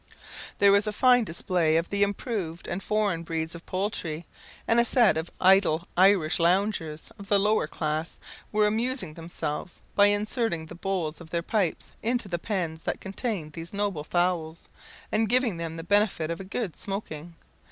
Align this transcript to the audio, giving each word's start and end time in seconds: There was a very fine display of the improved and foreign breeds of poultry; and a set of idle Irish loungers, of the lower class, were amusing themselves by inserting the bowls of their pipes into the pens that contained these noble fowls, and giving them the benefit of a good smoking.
There 0.57 0.71
was 0.71 0.87
a 0.87 0.89
very 0.91 0.99
fine 0.99 1.23
display 1.25 1.77
of 1.77 1.91
the 1.91 2.01
improved 2.01 2.67
and 2.67 2.81
foreign 2.81 3.21
breeds 3.21 3.53
of 3.53 3.67
poultry; 3.67 4.25
and 4.67 4.79
a 4.79 4.83
set 4.83 5.15
of 5.15 5.29
idle 5.39 5.87
Irish 5.95 6.39
loungers, 6.39 7.11
of 7.19 7.27
the 7.29 7.37
lower 7.37 7.67
class, 7.67 8.17
were 8.51 8.65
amusing 8.65 9.13
themselves 9.13 9.81
by 9.93 10.07
inserting 10.07 10.65
the 10.65 10.73
bowls 10.73 11.21
of 11.21 11.29
their 11.29 11.43
pipes 11.43 11.91
into 12.01 12.27
the 12.27 12.39
pens 12.39 12.81
that 12.81 12.99
contained 12.99 13.53
these 13.53 13.75
noble 13.75 14.03
fowls, 14.03 14.67
and 15.11 15.29
giving 15.29 15.57
them 15.57 15.73
the 15.75 15.83
benefit 15.83 16.31
of 16.31 16.39
a 16.39 16.43
good 16.43 16.75
smoking. 16.75 17.35